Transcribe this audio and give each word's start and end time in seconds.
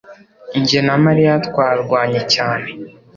Jye 0.65 0.79
na 0.87 0.95
mariya 1.05 1.33
twarwanye 1.47 2.21
cyane 2.33 2.67